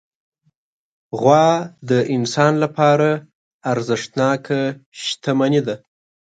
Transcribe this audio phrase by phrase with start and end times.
[1.19, 1.47] غوا
[1.89, 3.09] د انسان لپاره
[3.71, 4.59] ارزښتناکه
[5.03, 5.75] شتمني ده.